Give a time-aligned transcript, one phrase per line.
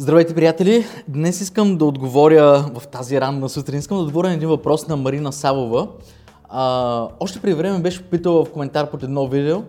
[0.00, 0.84] Здравейте, приятели!
[1.08, 3.78] Днес искам да отговоря в тази ранна сутрин.
[3.78, 5.88] Искам да отговоря на един въпрос на Марина Савова.
[6.48, 9.62] А, още при време беше питала в коментар под едно видео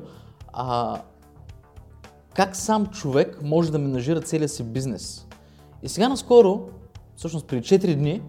[0.54, 0.98] а,
[2.36, 5.28] как сам човек може да менажира целия си бизнес.
[5.84, 6.61] И сега наскоро,
[7.16, 8.21] всъщност преди 4 дни,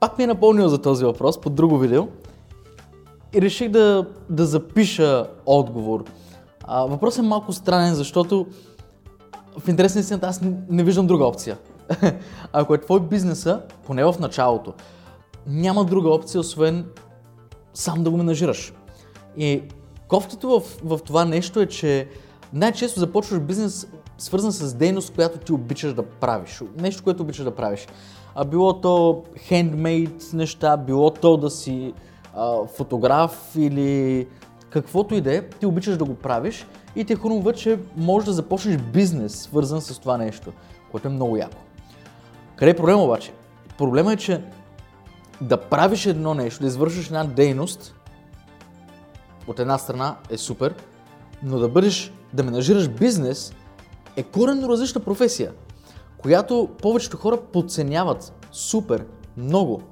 [0.00, 2.08] пак ми е напълнил за този въпрос под друго видео
[3.34, 6.04] и реших да, да запиша отговор.
[6.64, 8.46] А, въпросът е малко странен, защото
[9.58, 11.58] в интерес на аз не виждам друга опция.
[12.52, 14.72] Ако е твой бизнеса, поне в началото,
[15.46, 16.86] няма друга опция, освен
[17.74, 18.72] сам да го менажираш.
[19.36, 19.62] И
[20.08, 22.08] кофтото в, в това нещо е, че
[22.52, 23.88] най-често започваш бизнес
[24.18, 26.62] свързан с дейност, която ти обичаш да правиш.
[26.78, 27.86] Нещо, което обичаш да правиш.
[28.34, 31.94] А било то хендмейд неща, било то да си
[32.34, 34.26] а, фотограф или
[34.72, 38.32] каквото и да е, ти обичаш да го правиш и те хрумва, че можеш да
[38.32, 40.52] започнеш бизнес, свързан с това нещо,
[40.90, 41.58] което е много яко.
[42.56, 43.32] Къде е проблема обаче?
[43.78, 44.44] Проблема е, че
[45.40, 47.94] да правиш едно нещо, да извършиш една дейност,
[49.46, 50.74] от една страна е супер,
[51.42, 53.52] но да бъдеш, да менажираш бизнес
[54.16, 55.52] е коренно различна професия,
[56.18, 59.04] която повечето хора подценяват супер,
[59.36, 59.82] много.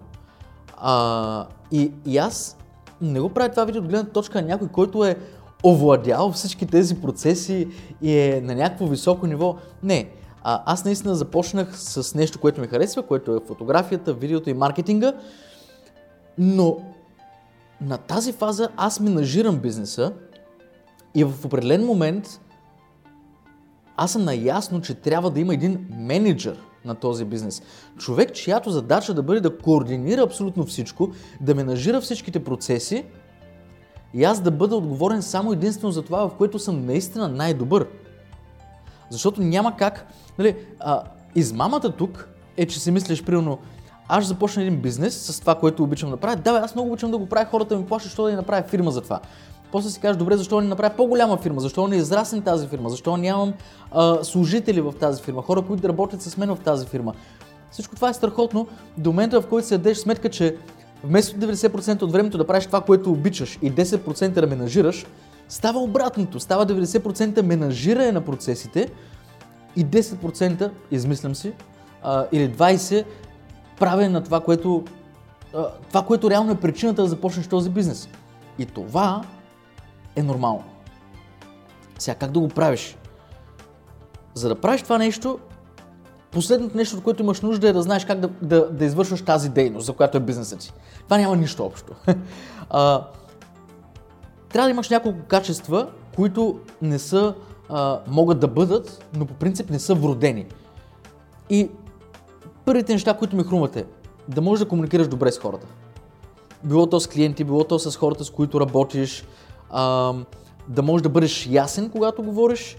[0.77, 2.56] А, и, и аз
[3.01, 5.17] не го правя това видео от гледна точка на някой, който е
[5.65, 7.69] овладял всички тези процеси
[8.03, 9.56] и е на някакво високо ниво.
[9.83, 10.11] Не.
[10.43, 15.12] А, аз наистина започнах с нещо, което ми харесва, което е фотографията, видеото и маркетинга,
[16.39, 16.78] но
[17.81, 20.12] на тази фаза аз менажирам бизнеса
[21.15, 22.41] и в определен момент
[23.97, 27.62] аз съм наясно, че трябва да има един менеджер на този бизнес.
[27.98, 33.05] Човек, чиято задача да бъде да координира абсолютно всичко, да менажира всичките процеси
[34.14, 37.87] и аз да бъда отговорен само единствено за това, в което съм наистина най-добър.
[39.11, 40.06] Защото няма как.
[40.39, 41.03] Нали, а,
[41.34, 43.59] измамата тук е, че си мислиш, примерно,
[44.09, 46.37] аз започна един бизнес с това, което обичам да правя.
[46.37, 48.62] Да, бе, аз много обичам да го правя, хората ми плащат, защо да ни направя
[48.62, 49.21] фирма за това.
[49.72, 53.16] После си кажеш, добре, защо не направя по-голяма фирма, защо не израсне тази фирма, защо
[53.16, 53.53] нямам
[53.91, 57.12] а, служители в тази фирма, хора, които работят с мен в тази фирма.
[57.70, 58.66] Всичко това е страхотно
[58.98, 60.56] до момента, в който си дадеш сметка, че
[61.04, 65.06] вместо 90% от времето да правиш това, което обичаш и 10% да менажираш,
[65.48, 66.41] става обратното.
[66.41, 68.91] Става 90% менажиране на процесите
[69.76, 71.53] и 10%, измислям си,
[72.03, 73.04] а, или 20%
[73.78, 74.84] правене на това, което,
[75.54, 78.09] а, това, което реално е причината да започнеш този бизнес.
[78.59, 79.22] И това
[80.16, 80.65] е нормално.
[81.98, 82.97] Сега как да го правиш?
[84.34, 85.38] За да правиш това нещо,
[86.31, 89.48] последното нещо, от което имаш нужда е да знаеш как да, да, да извършваш тази
[89.48, 90.72] дейност, за която е бизнесът ти.
[91.04, 91.93] Това няма нищо общо.
[92.71, 93.06] а,
[94.48, 97.34] трябва да имаш няколко качества, които не са,
[97.69, 100.47] а, могат да бъдат, но по принцип не са вродени.
[101.50, 101.71] И
[102.65, 103.84] първите неща, които ми хрумват е
[104.28, 105.66] да можеш да комуникираш добре с хората.
[106.65, 109.25] Било то с клиенти, било то с хората, с които работиш,
[109.70, 110.14] а,
[110.69, 112.76] да можеш да бъдеш ясен, когато говориш,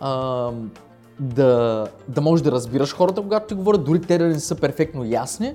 [0.00, 0.50] а,
[1.20, 5.04] да, да можеш да разбираш хората, когато ти говорят, дори те да не са перфектно
[5.04, 5.54] ясни.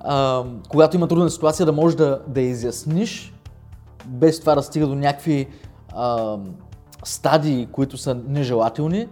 [0.00, 3.34] А, когато има трудна ситуация, да можеш да, да изясниш,
[4.06, 5.48] без това да стига до някакви
[5.94, 6.36] а,
[7.04, 9.08] стадии, които са нежелателни.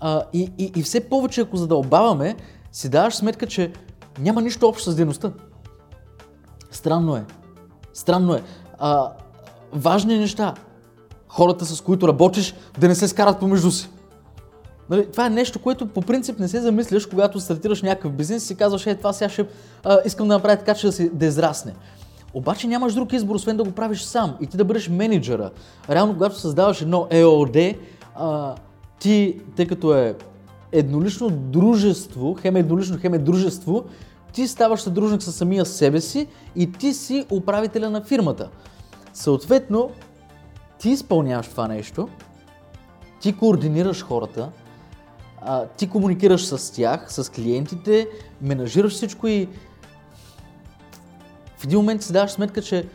[0.00, 2.36] А, и, и, и все повече, ако задълбаваме,
[2.72, 3.72] си даваш сметка, че
[4.18, 5.32] няма нищо общо с дейността.
[6.70, 7.24] Странно е.
[7.92, 8.42] Странно е.
[8.78, 9.12] А,
[9.74, 10.54] важни неща.
[11.28, 13.88] Хората, с които работиш, да не се скарат помежду си.
[14.90, 18.46] Нали, това е нещо, което по принцип не се замисляш, когато стартираш някакъв бизнес и
[18.46, 19.46] си казваш, е, това сега ще
[19.84, 21.74] а, искам да направя така, че да, си, да израсне.
[22.34, 25.50] Обаче нямаш друг избор, освен да го правиш сам и ти да бъдеш менеджера.
[25.90, 27.76] Реално, когато създаваш едно EOD,
[28.14, 28.54] а,
[28.98, 30.14] ти, тъй като е
[30.72, 33.84] еднолично дружество, хем е еднолично, хем е дружество,
[34.32, 36.26] ти ставаш съдружник със самия себе си
[36.56, 38.48] и ти си управителя на фирмата.
[39.14, 39.90] Съответно,
[40.78, 42.08] ти изпълняваш това нещо,
[43.20, 44.50] ти координираш хората,
[45.76, 48.08] ти комуникираш с тях, с клиентите,
[48.40, 49.48] менажираш всичко и
[51.56, 52.88] в един момент си даваш сметка, че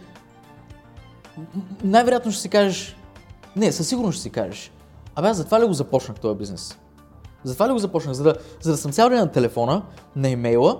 [1.83, 2.95] най-вероятно ще си кажеш,
[3.55, 4.71] не, със сигурност ще си кажеш,
[5.15, 6.77] абе аз затова ли го започнах този бизнес?
[7.43, 8.13] Затова ли го започнах?
[8.13, 9.81] За да, за да съм цял ден на телефона,
[10.15, 10.77] на имейла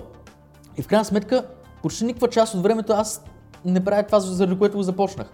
[0.78, 1.46] и в крайна сметка
[1.84, 3.24] почти никаква част от времето аз
[3.66, 5.32] не правя това, заради което го започнах.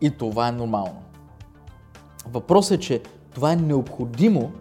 [0.00, 1.02] И това е нормално.
[2.26, 3.02] Въпросът е, че
[3.34, 4.52] това е необходимо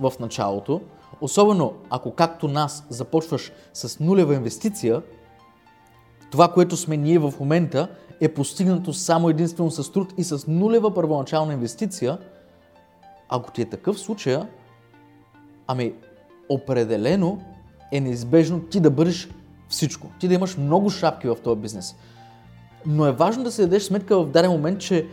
[0.00, 0.80] в началото,
[1.20, 5.02] особено ако както нас започваш с нулева инвестиция,
[6.30, 7.88] това, което сме ние в момента,
[8.20, 12.18] е постигнато само единствено с труд и с нулева първоначална инвестиция.
[13.28, 14.38] Ако ти е такъв случай,
[15.66, 15.94] ами
[16.48, 17.42] определено
[17.92, 19.30] е неизбежно ти да бъдеш
[19.68, 20.06] всичко.
[20.20, 21.96] Ти да имаш много шапки в този бизнес.
[22.86, 25.06] Но е важно да се дадеш сметка в даден момент, че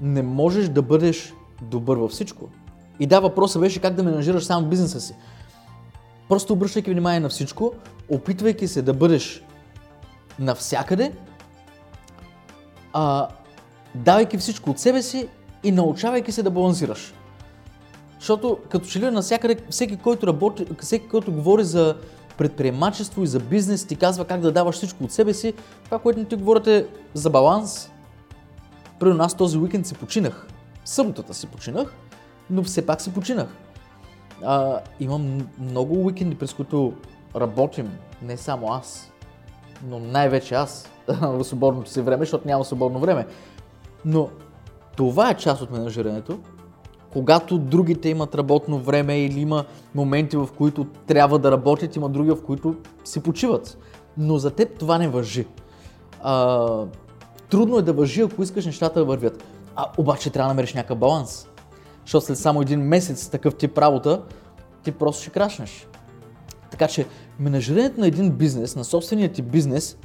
[0.00, 2.48] не можеш да бъдеш добър във всичко.
[3.00, 5.14] И да, въпросът беше как да менажираш само бизнеса си.
[6.28, 7.72] Просто обръщайки внимание на всичко,
[8.08, 9.44] опитвайки се да бъдеш
[10.38, 11.12] навсякъде,
[12.92, 13.28] а,
[13.94, 15.28] давайки всичко от себе си
[15.64, 17.14] и научавайки се да балансираш.
[18.18, 21.96] Защото като че ли навсякъде всеки, който работи, всеки, който говори за
[22.38, 25.54] предприемачество и за бизнес, ти казва как да даваш всичко от себе си.
[25.84, 27.90] Това, което ти говорите за баланс,
[29.00, 30.46] при нас този уикенд си починах.
[30.84, 31.94] Съботата си починах,
[32.50, 33.48] но все пак си починах.
[34.44, 36.92] А, имам много уикенди, през които
[37.36, 39.12] работим, не само аз,
[39.86, 43.26] но най-вече аз в свободното си време, защото няма свободно време.
[44.04, 44.28] Но
[44.96, 46.38] това е част от менажирането,
[47.12, 49.64] когато другите имат работно време или има
[49.94, 53.78] моменти, в които трябва да работят, има други, в които си почиват.
[54.16, 55.46] Но за теб това не въжи.
[56.22, 56.84] А,
[57.50, 59.44] трудно е да въжи, ако искаш нещата да вървят.
[59.76, 61.48] А обаче трябва да намериш някакъв баланс.
[62.04, 64.22] Защото след само един месец такъв тип работа,
[64.82, 65.88] ти просто ще крашнеш.
[66.70, 67.06] Така че
[67.38, 69.98] менажирането на един бизнес, на собствения ти бизнес,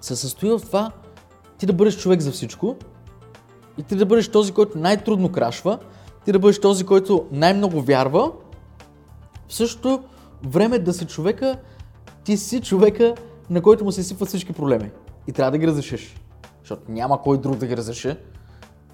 [0.00, 0.92] се състои в това
[1.58, 2.76] ти да бъдеш човек за всичко
[3.78, 5.78] и ти да бъдеш този, който най-трудно крашва,
[6.24, 8.32] ти да бъдеш този, който най-много вярва,
[9.48, 10.02] в същото
[10.46, 11.56] време да си човека,
[12.24, 13.14] ти си човека,
[13.50, 14.90] на който му се сипват всички проблеми.
[15.26, 16.16] И трябва да ги разрешиш.
[16.60, 18.16] Защото няма кой друг да ги разреши.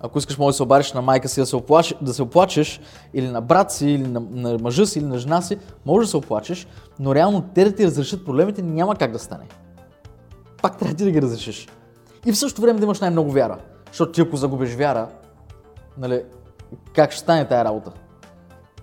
[0.00, 2.81] Ако искаш, може да се обадиш на майка си да се, оплачеш, да се оплачеш,
[3.14, 6.11] или на брат си, или на, на мъжа си, или на жена си, може да
[6.11, 6.67] се оплачеш,
[6.99, 9.44] но реално те да ти разрешат проблемите няма как да стане.
[10.62, 11.69] Пак трябва ти да ги разрешиш.
[12.26, 13.58] И в същото време да имаш най-много вяра.
[13.96, 15.08] Защото ти ако загубиш вяра,
[15.98, 16.22] нали,
[16.93, 17.93] как ще стане тая работа?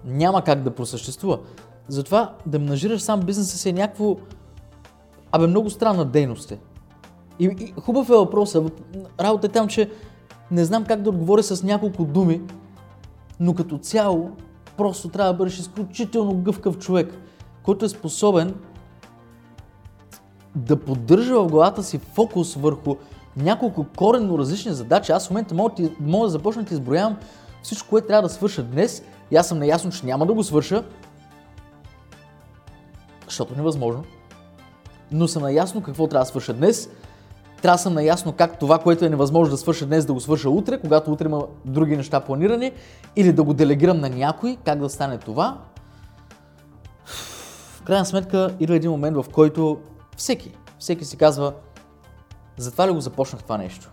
[0.05, 1.39] Няма как да просъществува.
[1.87, 4.15] Затова да менажираш сам бизнеса си е някакво...
[5.31, 6.59] Абе, много странна дейност е.
[7.39, 8.81] И, и хубав е въпросът.
[9.19, 9.91] Работа е там, че
[10.51, 12.41] не знам как да отговоря с няколко думи,
[13.39, 14.31] но като цяло
[14.77, 17.13] просто трябва да бъдеш изключително гъвкав човек,
[17.63, 18.55] който е способен
[20.55, 22.95] да поддържа в главата си фокус върху
[23.37, 25.11] няколко коренно различни задачи.
[25.11, 27.17] Аз в момента мога, мога да започна да изброявам
[27.63, 30.83] всичко, което трябва да свърша днес и аз съм наясно, че няма да го свърша,
[33.27, 34.03] защото невъзможно.
[35.11, 36.89] Но съм наясно какво трябва да свърша днес.
[37.61, 40.49] Трябва да съм наясно как това, което е невъзможно да свърша днес, да го свърша
[40.49, 42.71] утре, когато утре има други неща планирани,
[43.15, 45.57] или да го делегирам на някой, как да стане това.
[47.05, 49.79] В крайна сметка идва един момент, в който
[50.17, 51.53] всеки, всеки си казва,
[52.57, 53.91] затова ли го започнах това нещо?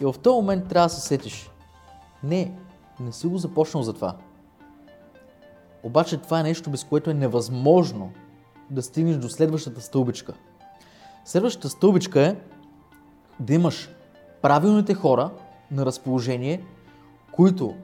[0.00, 1.50] И в този момент трябва да се сетиш.
[2.22, 2.58] Не,
[3.00, 4.16] не си го започнал за това.
[5.82, 8.10] Обаче това е нещо, без което е невъзможно
[8.70, 10.34] да стигнеш до следващата стълбичка.
[11.24, 12.36] Следващата стълбичка е
[13.40, 13.90] да имаш
[14.42, 15.30] правилните хора
[15.70, 16.64] на разположение,
[17.32, 17.74] които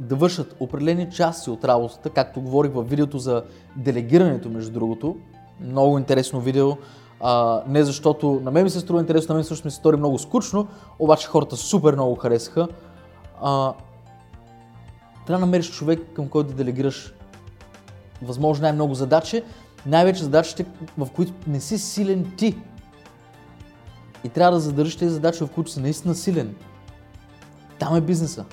[0.00, 3.44] да вършат определени части от работата, както говорих в видеото за
[3.76, 5.16] делегирането, между другото.
[5.60, 6.76] Много интересно видео,
[7.20, 9.96] а, не защото на мен ми се струва интересно, на мен също ми се стори
[9.96, 10.66] много скучно,
[10.98, 12.68] обаче хората супер много харесаха.
[13.42, 13.72] А,
[15.26, 17.14] трябва да намериш човек, към който да делегираш
[18.22, 19.42] възможно най-много задачи,
[19.86, 20.66] най-вече задачите,
[20.98, 22.58] в които не си силен ти.
[24.24, 26.54] И трябва да задържиш тези задачи, в които си наистина силен.
[27.78, 28.44] Там е бизнеса.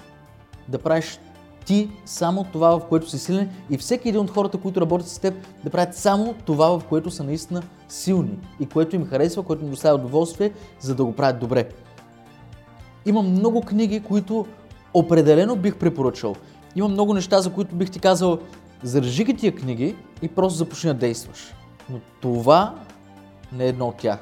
[0.67, 1.19] Да правиш
[1.67, 5.19] ти само това, в което си силен и всеки един от хората, които работят с
[5.19, 5.33] теб,
[5.63, 9.69] да правят само това, в което са наистина силни и което им харесва, което им
[9.69, 11.69] доставя удоволствие, за да го правят добре.
[13.05, 14.45] Има много книги, които
[14.93, 16.35] определено бих препоръчал.
[16.75, 18.39] Има много неща, за които бих ти казал,
[18.83, 21.53] зарежи ги тия книги и просто започни да действаш.
[21.89, 22.75] Но това
[23.51, 24.19] не е едно от тях.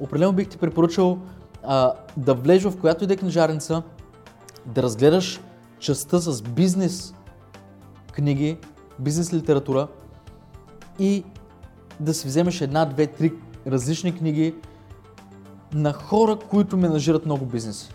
[0.00, 1.18] Определено бих ти препоръчал
[1.62, 3.82] а, да влезеш в която и да е книжарница,
[4.66, 5.40] да разгледаш
[5.80, 7.14] частта с бизнес
[8.12, 8.58] книги,
[8.98, 9.88] бизнес литература
[10.98, 11.24] и
[12.00, 13.32] да си вземеш една, две, три
[13.66, 14.54] различни книги
[15.72, 17.94] на хора, които менажират много бизнеси.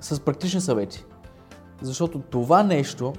[0.00, 1.04] С практични съвети.
[1.82, 3.12] Защото това нещо,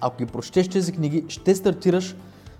[0.00, 2.16] ако ги прочетеш тези книги, ще стартираш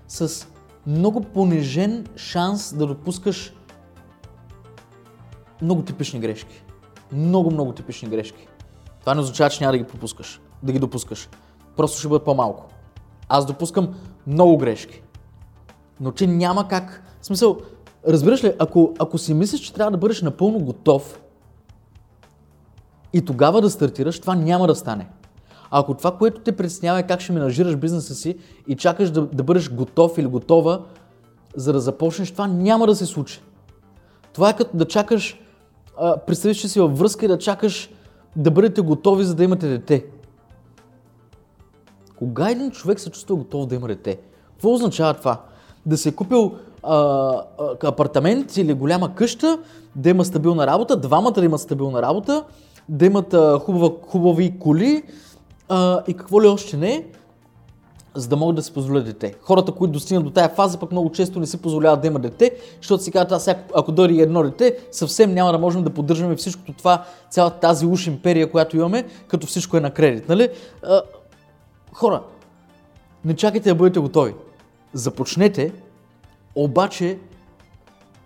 [0.07, 0.47] с
[0.87, 3.53] много понижен шанс да допускаш
[5.61, 6.63] много типични грешки.
[7.11, 8.47] Много, много типични грешки.
[9.03, 11.29] Това не означава, че няма да ги пропускаш, да ги допускаш.
[11.77, 12.65] Просто ще бъдат по-малко.
[13.29, 13.95] Аз допускам
[14.27, 15.01] много грешки.
[15.99, 17.03] Но че няма как.
[17.21, 17.57] В смисъл,
[18.07, 21.19] разбираш ли, ако, ако си мислиш, че трябва да бъдеш напълно готов
[23.13, 25.07] и тогава да стартираш, това няма да стане.
[25.71, 29.21] А ако това, което те притеснява е как ще менажираш бизнеса си и чакаш да,
[29.21, 30.81] да бъдеш готов или готова,
[31.55, 33.41] за да започнеш, това няма да се случи.
[34.33, 35.39] Това е като да чакаш,
[36.27, 37.89] представиш, че си във връзка и да чакаш
[38.35, 40.05] да бъдете готови, за да имате дете.
[42.15, 44.19] Кога един човек се чувства готов да има дете?
[44.51, 45.41] Какво означава това?
[45.85, 47.43] Да се е купил а, а,
[47.83, 49.59] апартамент или голяма къща,
[49.95, 52.43] да има стабилна работа, двамата да имат стабилна работа,
[52.89, 55.03] да имат а, хубава, хубави коли
[55.69, 57.07] а, и какво ли още не,
[58.15, 59.35] за да могат да си позволят дете.
[59.41, 62.55] Хората, които достигнат до тази фаза, пък много често не си позволяват да има дете,
[62.81, 66.73] защото си казват, аз ако дойде едно дете, съвсем няма да можем да поддържаме всичкото
[66.73, 70.29] това, цялата тази уж империя, която имаме, като всичко е на кредит.
[70.29, 70.49] Нали?
[70.83, 71.01] А,
[71.93, 72.23] хора,
[73.25, 74.33] не чакайте да бъдете готови.
[74.93, 75.73] Започнете,
[76.55, 77.19] обаче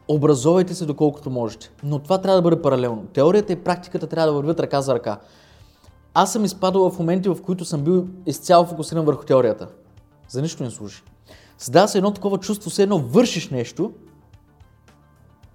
[0.07, 1.71] образовайте се доколкото можете.
[1.83, 3.05] Но това трябва да бъде паралелно.
[3.13, 5.19] Теорията и практиката трябва да вървят ръка за ръка.
[6.19, 9.67] Аз съм изпадал в моменти, в които съм бил изцяло фокусиран върху теорията.
[10.29, 11.03] За нищо не служи.
[11.57, 13.91] Създава се едно такова чувство, все едно вършиш нещо,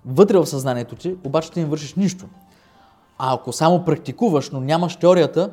[0.07, 2.27] вътре в съзнанието ти, обаче ти не вършиш нищо.
[3.19, 5.53] А ако само практикуваш, но нямаш теорията,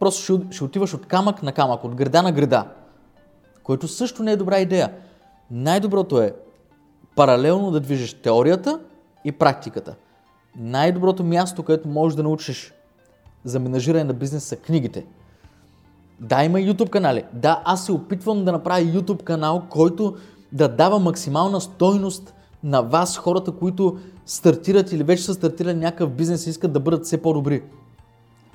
[0.00, 2.64] просто ще, ще отиваш от камък на камък, от града на града,
[3.62, 4.92] което също не е добра идея.
[5.50, 6.34] Най-доброто е
[7.14, 8.80] паралелно да движиш теорията
[9.24, 9.94] и практиката.
[10.56, 12.75] Най-доброто място, където можеш да научиш
[13.46, 15.06] за менажиране на бизнес са книгите.
[16.20, 17.24] Да, има YouTube канали.
[17.32, 20.16] Да, аз се опитвам да направя YouTube канал, който
[20.52, 22.34] да дава максимална стойност
[22.64, 27.04] на вас, хората, които стартират или вече са стартирали някакъв бизнес и искат да бъдат
[27.04, 27.62] все по-добри.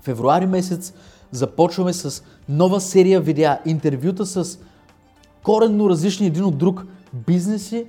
[0.02, 0.94] Февруари месец
[1.32, 4.60] започваме с нова серия видеа, интервюта с
[5.44, 7.86] коренно различни един от друг бизнеси,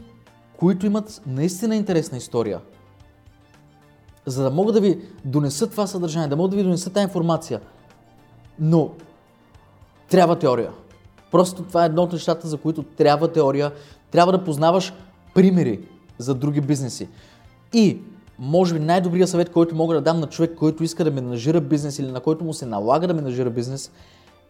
[0.57, 2.61] които имат наистина интересна история.
[4.27, 7.61] За да мога да ви донеса това съдържание, да мога да ви донеса тази информация.
[8.59, 8.91] Но
[10.09, 10.71] трябва теория.
[11.31, 13.73] Просто това е едно от нещата, за които трябва теория.
[14.11, 14.93] Трябва да познаваш
[15.35, 15.81] примери
[16.19, 17.09] за други бизнеси.
[17.73, 17.99] И
[18.39, 21.99] може би най-добрият съвет, който мога да дам на човек, който иска да менажира бизнес
[21.99, 23.93] или на който му се налага да менажира бизнес,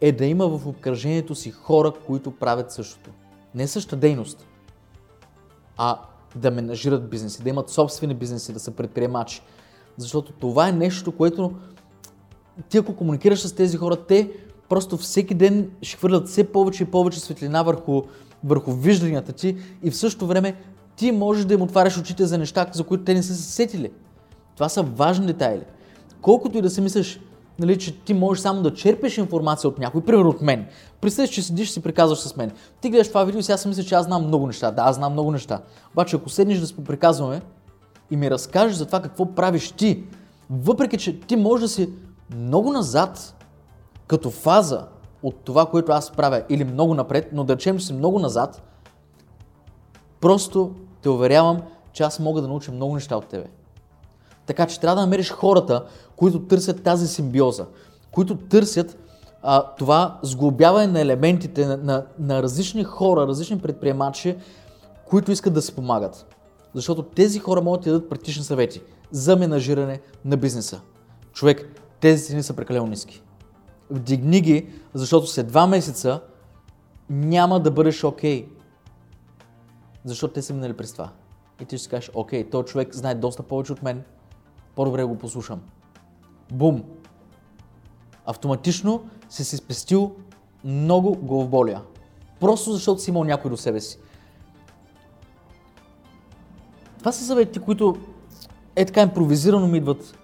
[0.01, 3.11] е да има в обкръжението си хора, които правят същото.
[3.55, 4.47] Не същата дейност,
[5.77, 5.99] а
[6.37, 9.43] да менажират бизнеси, да имат собствени бизнеси, да са предприемачи.
[9.97, 11.53] Защото това е нещо, което
[12.69, 14.31] ти ако комуникираш с тези хора, те
[14.69, 18.03] просто всеки ден ще хвърлят все повече и повече светлина върху,
[18.45, 20.57] върху вижданията ти и в същото време
[20.97, 23.91] ти можеш да им отваряш очите за неща, за които те не са се сетили.
[24.55, 25.63] Това са важни детайли.
[26.21, 27.21] Колкото и да си мислиш,
[27.59, 30.67] нали, че ти можеш само да черпиш информация от някой, примерно от мен.
[31.01, 32.51] Представи че седиш и си приказваш с мен.
[32.81, 34.71] Ти гледаш това видео и сега си мисля, че аз знам много неща.
[34.71, 35.61] Да, аз знам много неща.
[35.93, 37.43] Обаче ако седнеш да се поприказваме
[38.13, 40.05] и ми разкажеш за това какво правиш ти,
[40.51, 41.91] въпреки че ти можеш да си
[42.37, 43.35] много назад
[44.07, 44.87] като фаза
[45.23, 48.63] от това, което аз правя или много напред, но да речем, че си много назад,
[50.21, 53.47] просто те уверявам, че аз мога да науча много неща от тебе.
[54.47, 55.85] Така че трябва да намериш хората,
[56.17, 57.67] които търсят тази симбиоза,
[58.11, 58.99] които търсят
[59.43, 64.37] а, това сглобяване на елементите на, на, на различни хора, различни предприемачи,
[65.05, 66.27] които искат да се помагат.
[66.75, 70.81] Защото тези хора могат да ти дадат практични съвети за менажиране на бизнеса.
[71.33, 73.23] Човек, тези цени са прекалено ниски.
[73.91, 76.21] Вдигни ги, защото след два месеца
[77.11, 78.45] няма да бъдеш окей.
[78.45, 78.49] Okay.
[80.05, 81.11] Защото те са минали през това.
[81.61, 84.03] И ти ще кажеш, окей, този човек знае доста повече от мен,
[84.75, 85.61] по-добре го послушам.
[86.53, 86.83] Бум!
[88.27, 90.17] Автоматично си си спестил
[90.65, 91.83] много главоболия.
[92.41, 93.99] Просто защото си имал някой до себе си.
[97.03, 97.97] Това са съвети, които
[98.77, 100.19] е така импровизирано ми идват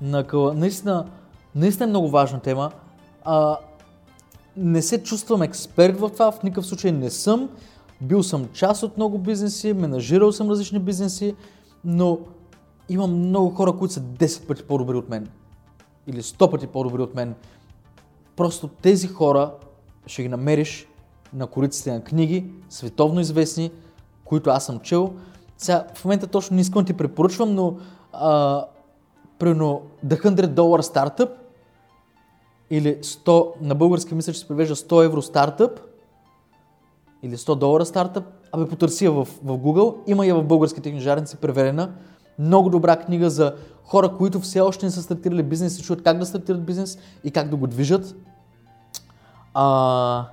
[0.00, 0.54] на къла.
[0.54, 1.06] Наистина,
[1.54, 2.70] наистина е много важна тема.
[3.24, 3.58] А,
[4.56, 7.48] не се чувствам експерт в това, в никакъв случай не съм.
[8.00, 11.34] Бил съм част от много бизнеси, менажирал съм различни бизнеси,
[11.84, 12.18] но
[12.88, 15.28] имам много хора, които са 10 пъти по-добри от мен.
[16.06, 17.34] Или 100 пъти по-добри от мен.
[18.36, 19.52] Просто тези хора
[20.06, 20.86] ще ги намериш
[21.34, 23.70] на кориците на книги, световно известни,
[24.24, 25.12] които аз съм чел.
[25.62, 27.76] Сега, в момента точно не искам да ти препоръчвам, но
[28.12, 28.64] а,
[29.38, 31.30] примерно The 100 Dollar Startup
[32.70, 35.80] или 100, на български мисля, че се превежда 100 евро стартъп
[37.22, 41.36] или 100 долара стартъп, абе потърси я в, в Google, има я в българските книжарници
[41.36, 41.90] преведена.
[42.38, 43.54] Много добра книга за
[43.84, 47.30] хора, които все още не са стартирали бизнес и чуят как да стартират бизнес и
[47.30, 48.14] как да го движат.
[49.54, 50.26] А,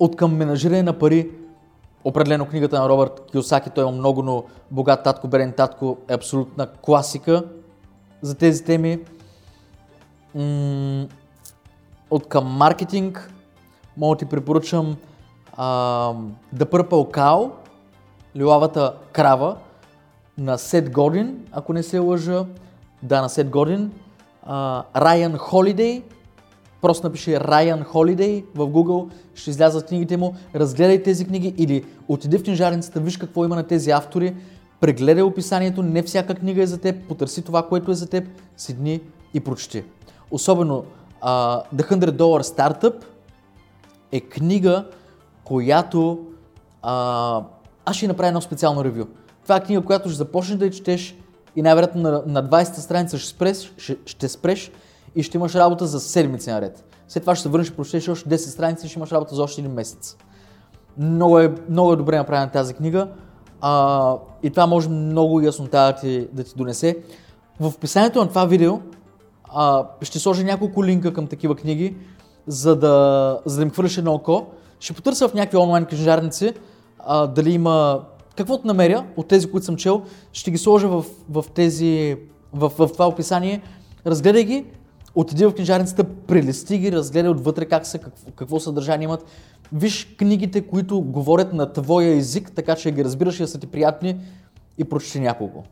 [0.00, 1.30] от към менажиране на пари,
[2.04, 6.66] определено книгата на Робърт Киосаки, той има много, но богат татко, берен татко е абсолютна
[6.66, 7.44] класика
[8.22, 8.98] за тези теми.
[10.34, 11.06] М-
[12.10, 13.32] от към маркетинг,
[13.96, 14.96] мога да ти препоръчам
[15.56, 15.66] а,
[16.56, 17.50] The Purple Cow,
[18.36, 19.56] Лилавата крава
[20.38, 22.44] на Сет Годин, ако не се лъжа.
[23.02, 23.92] Да, на Сет Годин.
[24.96, 26.02] Райан Холидей,
[26.82, 32.38] просто напиши Ryan Holiday в Google, ще излязат книгите му, разгледай тези книги или отиди
[32.38, 34.34] в книжарницата, виж какво има на тези автори,
[34.80, 39.00] прегледай описанието, не всяка книга е за теб, потърси това, което е за теб, седни
[39.34, 39.84] и прочети.
[40.30, 40.84] Особено
[41.22, 42.94] uh, The 100 Dollar Startup
[44.12, 44.84] е книга,
[45.44, 46.18] която
[46.84, 47.44] uh,
[47.84, 49.04] аз ще направя едно специално ревю.
[49.42, 51.16] Това е книга, която ще започнеш да я четеш
[51.56, 54.70] и най-вероятно на, на 20-та страница ще спреш, ще, ще спреш
[55.14, 56.84] и ще имаш работа за седмици наред.
[57.08, 59.42] След това ще се върнеш и прочетеш още 10 страници и ще имаш работа за
[59.42, 60.16] още един месец.
[60.98, 63.08] Много е, много е добре направена тази книга
[63.60, 66.96] а, и това може много яснота да ти, да ти донесе.
[67.60, 68.80] В описанието на това видео
[69.44, 71.96] а, ще сложа няколко линка към такива книги,
[72.46, 74.46] за да, за да им хвърляш едно око.
[74.80, 76.52] Ще потърся в някакви онлайн книжарници
[76.98, 78.04] а, дали има
[78.36, 80.02] каквото намеря от тези, които съм чел,
[80.32, 82.16] ще ги сложа в, в, тези,
[82.52, 83.62] в, в това описание.
[84.06, 84.66] Разгледай ги,
[85.14, 89.24] отиди в книжарницата, прелисти ги, разгледай отвътре как са, какво, какво съдържание имат.
[89.72, 93.66] Виж книгите, които говорят на твоя език, така че ги разбираш и да са ти
[93.66, 94.20] приятни
[94.78, 95.64] и прочети няколко.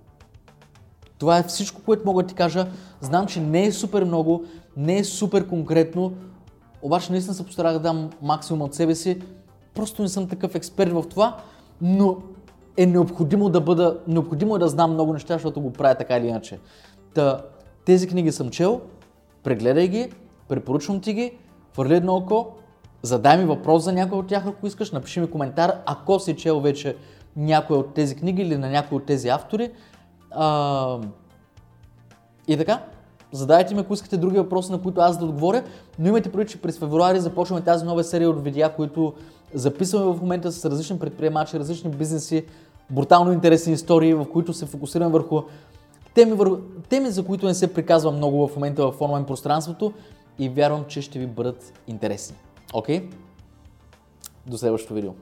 [1.19, 2.67] Това е всичко, което мога да ти кажа.
[3.01, 4.45] Знам, че не е супер много,
[4.77, 6.13] не е супер конкретно,
[6.83, 9.21] обаче наистина се постарах да дам максимум от себе си.
[9.75, 11.37] Просто не съм такъв експерт в това,
[11.81, 12.17] но
[12.77, 16.27] е необходимо да бъда, необходимо е да знам много неща, защото го правя така или
[16.27, 16.59] иначе.
[17.15, 17.41] Та,
[17.85, 18.81] тези книги съм чел,
[19.43, 20.13] прегледай ги,
[20.49, 21.33] препоръчвам ти ги,
[21.73, 22.47] хвърли едно око,
[23.03, 26.61] задай ми въпрос за някой от тях, ако искаш, напиши ми коментар, ако си чел
[26.61, 26.97] вече
[27.37, 29.71] някой от тези книги или на някой от тези автори.
[30.31, 30.99] А,
[32.49, 32.83] и така,
[33.33, 35.63] задайте ми, ако искате други въпроси, на които аз да отговоря,
[35.99, 39.15] но имайте предвид, че през февруари започваме тази нова серия от видеа, които
[39.55, 42.45] записваме в момента с различни предприемачи, различни бизнеси,
[42.91, 45.43] брутално интересни истории, в които се фокусираме върху
[46.15, 46.57] теми, върху
[46.89, 49.93] теми, за които не се приказва много в момента в онлайн пространството
[50.39, 52.37] и вярвам, че ще ви бъдат интересни.
[52.73, 53.01] Окей?
[53.01, 53.15] Okay?
[54.47, 55.13] До следващото видео.